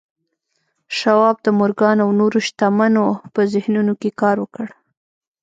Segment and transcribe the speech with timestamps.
[0.97, 4.67] شواب د مورګان او نورو شتمنو په ذهنونو کې کار وکړ